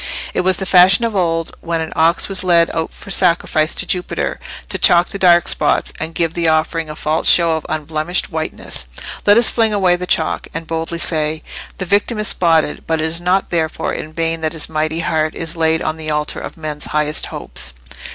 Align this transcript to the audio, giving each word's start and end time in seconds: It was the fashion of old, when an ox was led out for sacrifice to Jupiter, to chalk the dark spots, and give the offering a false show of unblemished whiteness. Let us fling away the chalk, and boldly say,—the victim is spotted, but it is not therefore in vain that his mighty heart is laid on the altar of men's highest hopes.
It 0.33 0.41
was 0.41 0.57
the 0.57 0.65
fashion 0.65 1.05
of 1.05 1.15
old, 1.15 1.55
when 1.61 1.79
an 1.79 1.93
ox 1.95 2.27
was 2.27 2.43
led 2.43 2.71
out 2.73 2.91
for 2.91 3.11
sacrifice 3.11 3.75
to 3.75 3.85
Jupiter, 3.85 4.39
to 4.69 4.79
chalk 4.79 5.09
the 5.09 5.19
dark 5.19 5.47
spots, 5.47 5.93
and 5.99 6.15
give 6.15 6.33
the 6.33 6.47
offering 6.47 6.89
a 6.89 6.95
false 6.95 7.29
show 7.29 7.55
of 7.55 7.67
unblemished 7.69 8.31
whiteness. 8.31 8.87
Let 9.27 9.37
us 9.37 9.51
fling 9.51 9.73
away 9.73 9.95
the 9.97 10.07
chalk, 10.07 10.47
and 10.55 10.65
boldly 10.65 10.97
say,—the 10.97 11.85
victim 11.85 12.17
is 12.17 12.29
spotted, 12.29 12.87
but 12.87 12.99
it 12.99 13.05
is 13.05 13.21
not 13.21 13.51
therefore 13.51 13.93
in 13.93 14.11
vain 14.11 14.41
that 14.41 14.53
his 14.53 14.67
mighty 14.67 15.01
heart 15.01 15.35
is 15.35 15.55
laid 15.55 15.83
on 15.83 15.97
the 15.97 16.09
altar 16.09 16.39
of 16.39 16.57
men's 16.57 16.85
highest 16.85 17.27
hopes. 17.27 17.73